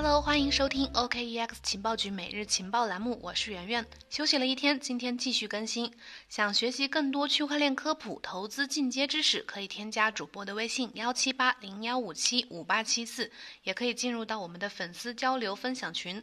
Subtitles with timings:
[0.00, 3.84] Hello，欢迎收听 OKEX 情报局每日情报栏目，我是圆圆。
[4.08, 5.92] 休息了一天，今天继续更新。
[6.28, 13.32] 想学习更多区块链科普、投资进阶知识，可以添加主播的微信幺七八零幺五七五八七四，
[13.64, 16.22] 也可以进入到我们的粉丝交流分享群。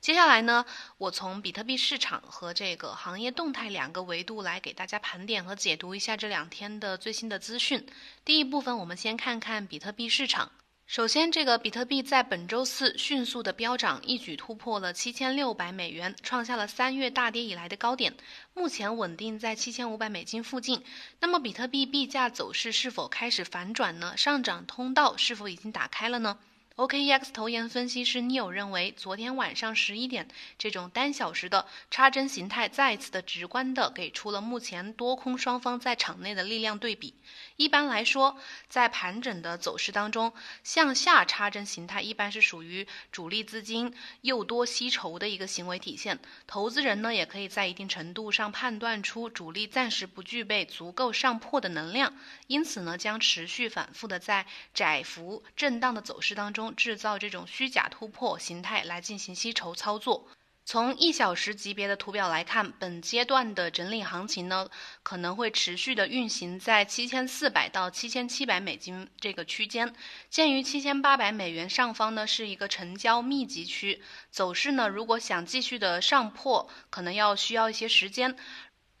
[0.00, 0.64] 接下来呢，
[0.96, 7.84] 我从比特币市场和这个行业动态两个维度来给大家盘点和解读一下这两天的最新的资讯。
[8.24, 10.52] 第一部分，我们先看看比特币市场。
[10.86, 18.14] 首先，这个比特币在本周四迅速的飙涨，一举突破了七千六百美元，创下了三月大跌以来的高点，
[18.54, 20.84] 目前稳定在七千五百美金附近。
[21.18, 24.16] 那么，比特币币价走势是否开始反转呢？
[24.16, 26.38] 上涨通道是否已经打开了呢
[26.76, 37.14] ？OKEX 投研分析师 Neil 认为，昨天晚上十一点这种单小时的插针形态再次的直观的给出了目前多空双方在场内的力量对比。
[37.56, 38.36] 一般来说，
[38.68, 46.18] 在盘整的走势当中，向下插针形态一般是属于主力资金诱多吸筹的一个行为体现。
[46.46, 52.12] 投资人呢，也可以在一定程度上判断出主力暂时不具备足够上破的能量，
[52.48, 56.65] 因此呢，将持续反复的在窄幅震荡的走势当中。
[56.74, 60.26] 制造这种虚假突破形态来进行吸筹操作。
[60.68, 64.68] 从一小时级别的图表来看，本阶段的整理行情呢，
[65.04, 69.94] 可能会持续的运行在七千四百到七千七百美金这个区间。
[70.28, 78.36] 鉴于七千八百美元上方呢是一个成交密集区，走势呢如果想继续的上破，可能要需要一些时间。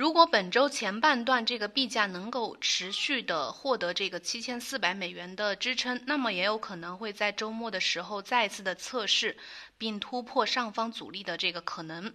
[0.00, 9.36] 如果本周前半段这个币价能够持续的获得这个七千四百美元的支撑，那么也有可能会在周末的时候再次的测试，
[9.76, 12.14] 并突破上方阻力的这个可能。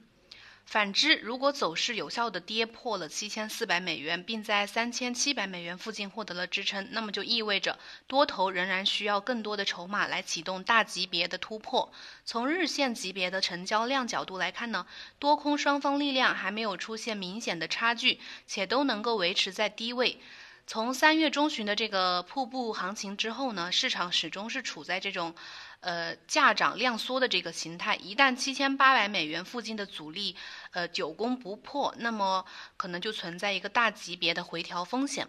[0.66, 11.94] 反之，如果走势有效的跌破了七千四百美元，并在三千七百美元附近获得了支撑，那么就意味着多头仍然需要更多的筹码来启动大级别的突破。
[12.25, 14.88] 从日线级别的成交量角度来看呢，
[15.19, 20.19] 多空双方力量还没有出现明显的差距，且都能够维持在低位。
[20.68, 25.36] 从三月中旬的这个瀑布行情之后呢，市场始终是处在这种。
[25.81, 30.36] 呃，价涨量缩的这个形态，一旦七千八百美元附近的阻力，
[30.72, 32.44] 呃，久攻不破，那么
[32.76, 35.28] 可能就存在一个大级别的回调风险。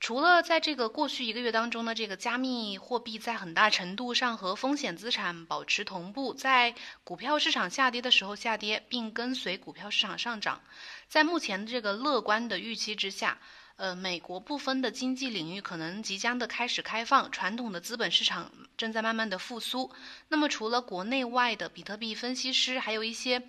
[0.00, 10.60] 除了在这个过去一个月当中呢，这个加密货币在很大程度上和风险资产保持同步，在股票市场下跌的时候下跌，并跟随股票市场上涨。
[11.08, 13.38] 在目前这个乐观的预期之下。
[13.76, 19.92] 呃，美国部分的经济领域可能即将的开始开放，传统的资本市场正在慢慢的复苏。
[20.28, 23.42] 那么，除了国内外的比特币分析师，还有一些。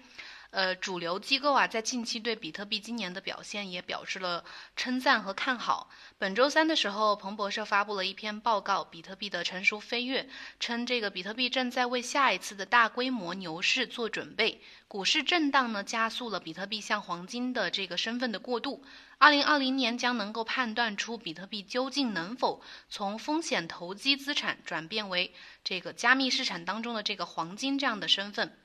[0.49, 4.43] 呃，主流机构啊，在近期对比特币今年的表现也表示了
[4.75, 5.89] 称赞和看好。
[6.17, 10.23] 本周三的时候，彭博社发布了一篇报告，《比特币的成熟飞跃》，
[10.59, 14.61] 称这个比特币正在为下一次的大规模牛市做准备。
[14.87, 18.83] 股市震荡呢，加速了比特币向黄金的这个身份的过渡。
[19.17, 25.33] 二零二零年将能够判断出比特币究竟能否从风险投机资产转变为
[25.63, 28.57] 这个加密市场当中的这个黄金这样的身份。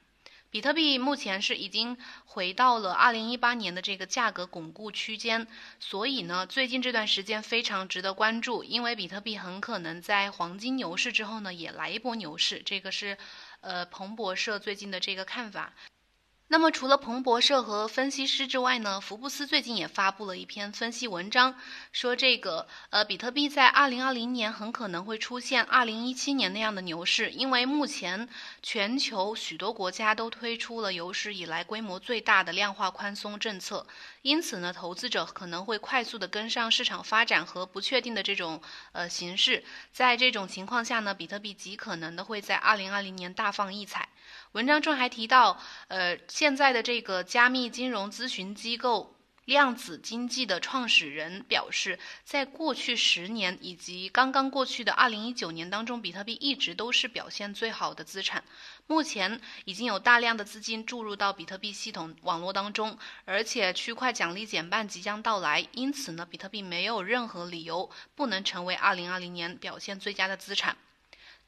[0.52, 1.96] 比特币目前是已经
[2.26, 5.46] 回到了二零一八年的这个价格巩固区间，
[5.80, 13.16] 所以呢，最近这段时间非常值得关注，因为比特币很可能在黄金牛市之后呢，也来一波牛市，这个是，
[13.62, 15.72] 呃，彭博社最近的这个看法。
[16.52, 21.54] 那么，除了彭博社和分析师之外呢，福布斯最近也发布了一篇分析文章，
[21.92, 28.28] 说这个呃，比特币在二零二零年很可能会出现二零一七年那样的牛市，因为目前
[28.62, 33.86] 全球许多国家都推出了有史以来规模最大的量化宽松政策，
[34.20, 38.60] 因此呢，投资者可能会快速的跟上市场发展和不确定的这种
[38.92, 44.10] 呃形势，在这种情况下呢，比特币极可能的会在二零二零年大放异彩。
[44.52, 45.58] 文章中还提到，
[45.88, 49.14] 呃，现在的这个加密金融咨询机构
[49.44, 58.42] 量子经济的创始人表示，在过去十年以及刚刚过去的二零一九年当中，比特币一直都是表现最好的资产。
[58.88, 70.76] 目前已经有大量的资金注入到比特币系统网络当中，而且区块奖励减半即将到来，因此呢，比特币没有任何理由不能成为二零二零年表现最佳的资产。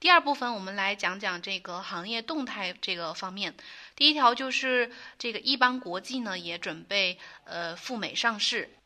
[0.01, 3.55] 第二部分，我们来讲讲这个行业动态这个方面。
[3.97, 8.79] 第一条就是这个一邦国际呢也准备呃赴美上市。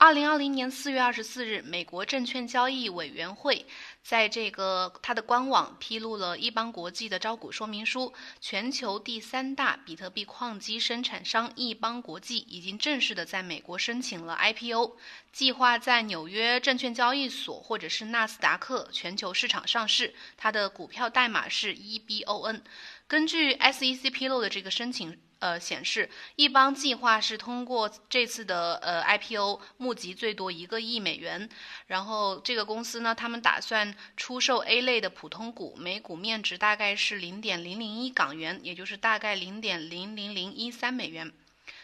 [0.00, 3.66] 二零二零年四月二十四日，美国证券交易委员会
[4.00, 14.96] 在这个它的官网披露了易邦国际的招股说明书，全球第三大比特币矿机生产商易邦国际已经正式的在美国申请了 IPO，
[15.32, 22.60] 计划在纽约证券交易所或者是纳斯达克全球市场上市，它的股票代码是 EBON。
[23.08, 25.18] 根据 SEC 披露的这个申请。
[25.40, 31.48] 呃，显示易邦计划是通过这次的呃 IPO 募集最多一个亿美元，
[31.86, 41.32] 然后这个公司呢，他们打算出售 A 类的普通股，每股面值大概是零点零零一港元，也就是大概零点零零零一三美元。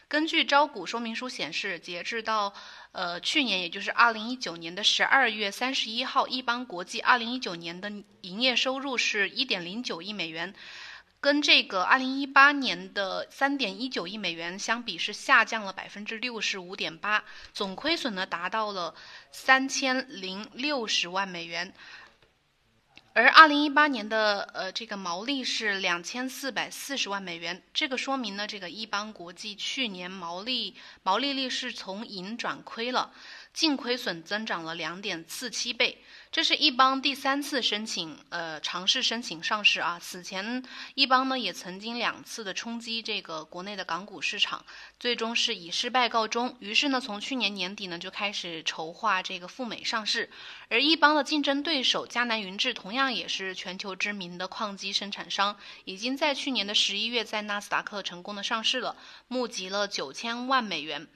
[0.06, 2.52] 根据招股说明书显示，截至到
[2.92, 7.90] 呃去年，也就是二零一九年的十二月三十一号，易邦国际二零一九年的
[8.20, 10.54] 营业收入是一点零九亿美元。
[11.24, 17.24] 跟这个二零一八年的三点一九亿美元相比，是下降了百分之六十五点八，
[17.54, 18.94] 总亏损呢达到了
[19.32, 21.72] 三千零六十万美元，
[23.14, 33.14] 而二零一八年的呃这个毛利是两千四百四十万美元，这个说明呢这个易邦国际去年毛利毛利率是从盈转亏了。
[33.54, 36.03] 净亏损增长了两点四七倍，
[36.34, 40.00] 这是易邦第三次申请，呃，尝试申请上市啊。
[40.00, 40.64] 此前
[40.96, 44.66] 易邦呢也曾经两次的冲击这个国内的港股市场，
[44.98, 46.56] 最终是以失败告终。
[46.58, 50.28] 于是呢，从去年年底呢就开始筹划这个赴美上市。
[50.68, 58.96] 而易邦的竞争对手迦南云智同样也是全球知名的矿机生产商，已经在去年的十一月在纳斯达克成功的上市了，
[59.28, 61.06] 募集了九千万美元。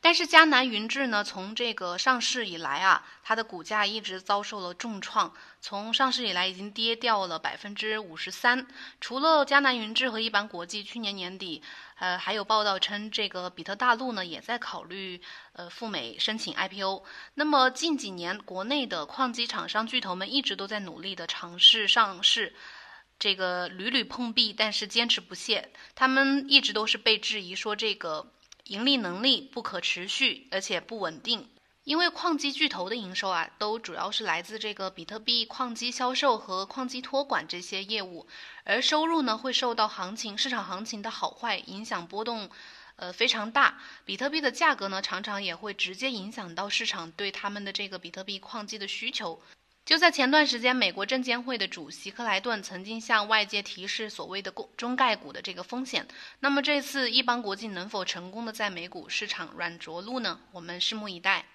[0.00, 5.34] 但是迦南云智呢，从这个上市以来啊，它的股价一直遭受了重创。
[5.60, 8.64] 从上市以来，已经跌掉了百分之五十三。
[9.00, 11.60] 除了迦南云智和一般国际，去年年底，
[11.98, 15.20] 呃，还有报道称，这个比特大陆呢，也在考虑
[15.54, 17.02] 呃赴美申请 IPO。
[17.34, 22.54] 那么近几年，国内的矿机厂商巨头们一直都在努力的尝试上市，
[23.18, 25.72] 这个屡屡碰壁，但是坚持不懈。
[25.96, 28.30] 他们一直都是被质疑说这个。
[28.68, 31.48] 盈利能力不可持续，而且不稳定，
[31.84, 38.26] 因为矿机巨头的营收啊，都主要是来自这个比特币矿机销售和矿机托管这些业务，
[38.64, 42.50] 而收入呢会受到行情、市场行情的好坏影响波动，
[42.96, 43.80] 呃非常大。
[44.04, 49.40] 比特币的价格呢，常常也会直接影响到市场对他们的这个比特币矿机的需求。
[49.88, 56.06] 就在前段时间，美国证监会的主席克莱顿曾经向外界提示所谓的“中概股”的这个风险。
[56.40, 60.40] 那么这次易邦国际能否成功的在美股市场软着陆呢？
[60.52, 61.46] 我们拭目以待。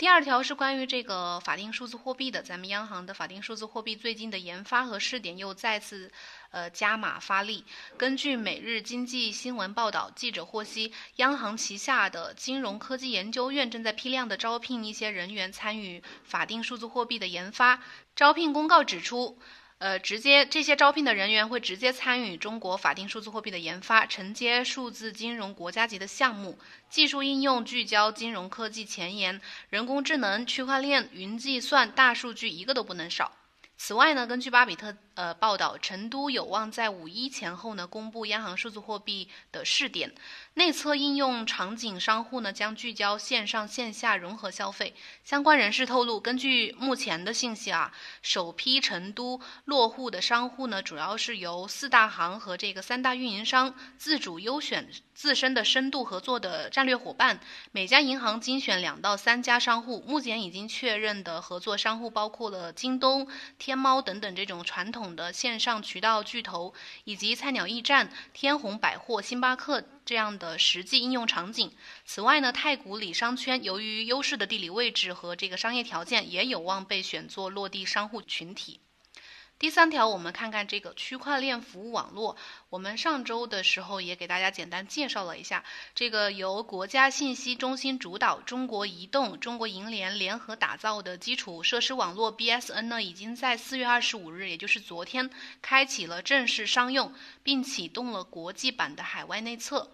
[0.00, 6.10] 第二条是关于这个法定数字货币的，咱们央行的法定数字货币最近的研发和试点又再次，
[6.52, 7.66] 呃加码发力。
[7.98, 17.82] 根据每日经济新闻报道，记者获悉，央行旗下的金融科技研究院正在批量的招聘一些人员参与法定数字货币的研发。
[18.16, 19.38] 招聘公告指出。
[19.80, 26.58] 呃，直接这些招聘的人员会直接参与中国法定数字货币的研发，承接数字金融国家级的项目，
[26.90, 29.40] 技术应用聚焦金融科技前沿，
[29.70, 33.32] 人工智能、区块链、云计算、大数据，一个都不能少。
[33.78, 40.14] 此外呢，根据巴比特呃报道，成都有望在五一前后呢公布央行数字货币的试点。
[40.54, 44.94] 内测应用场景商户呢将聚焦线上线下融合消费。
[45.22, 57.38] 相关人士透露，根据目前的信息啊，首批成都落户的商户呢，主要是由四大行和这个三大运营商自主优选自身的深度合作的战略伙伴。
[57.72, 60.02] 每家银行精选两到三家商户。
[60.06, 63.28] 目前已经确认的合作商户包括了京东、
[63.58, 66.74] 天猫等等这种传统的线上渠道巨头，
[67.04, 69.84] 以及菜鸟驿站、天虹百货、星巴克。
[70.04, 71.72] 这样的实际应用场景。
[72.04, 78.80] 此外呢，太古里商圈由于优势的地理位置和这个商业条件，也有望被选作落地商户群体。
[79.60, 82.34] 第三条，我们看看这个区块链服务网络。
[82.70, 85.62] 我们上周的时候也给大家简单介绍了一下，
[85.94, 95.28] 这个由国家信息中心主导、中国移动、中国银联联合打造的基础设施网络 BSN 呢，已经在四月二十五日，也就是昨天，
[95.60, 97.12] 开启了正式商用，
[97.42, 99.92] 并启动了国际版的海外内测。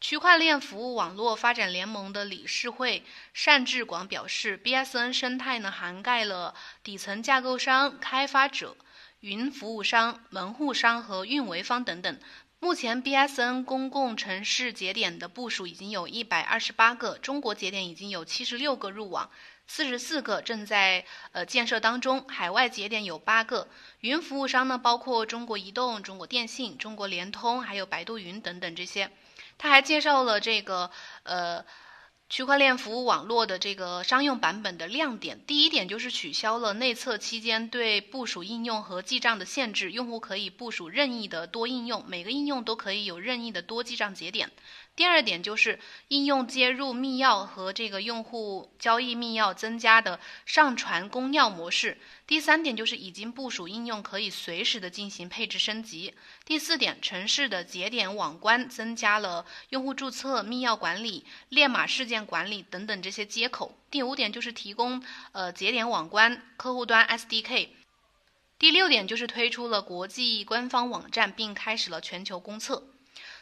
[0.00, 8.76] 区块链服务网络发展联盟的理事会单志广表示，BSN 生态呢涵盖了底层架构商、开发者、
[9.24, 12.18] 云服务商、门户商和运维方等等。
[12.58, 19.30] 目前，BSN 公共城市节点的部署已经有一百二十八个，中国节点已经有七十六个入网，
[19.66, 23.66] 四十四个正在呃建设当中，海外节点有八个。
[24.00, 29.10] 云服务商呢包括中国移动、中国电信、中国联通，还有百度云等等这些。
[29.56, 30.90] 他还介绍了这个
[31.22, 31.64] 呃
[32.34, 44.50] 区块链服务网络的这个商用版本的亮点，第一点就是取消了内测期间对部署应用和记账的限制，用户可以部署任意的多应用，每个应用都可以有任意的多记账节点。
[44.96, 51.98] 第二点就是应用接入密钥和这个用户交易密钥增加的上传公钥模式。
[52.28, 56.14] 第三点就是已经部署应用可以随时的进行配置升级。
[56.44, 63.76] 第四点，城市的节点网关增加了用户注册、密钥管理、链码事件管理等等这些接口。
[63.90, 67.70] 第五点就是提供呃节点网关客户端 SDK。
[68.60, 72.93] 第六点就是推出了国际官方网站，并开始了全球公测。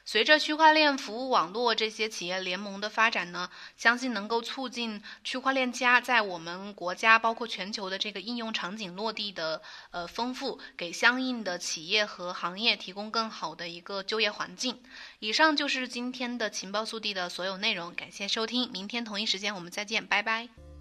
[0.04, 14.82] 随着区块链服务网络这些企业联盟的发展呢，相信能够促进区块链加在我们国家包括全球的这个应用场景落地的呃丰富，给相应的企业和行业提供更好的一个就业环境。
[15.20, 20.71] 以上就是今天的情报速递的所有内容，感谢收听，明天同一时间我们再见，拜拜。